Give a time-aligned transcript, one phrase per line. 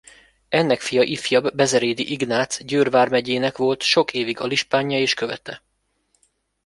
[0.49, 5.63] Ennek fia ifjabb Bezerédj Ignác Győr vármegyének volt sok évig alispánja és követe.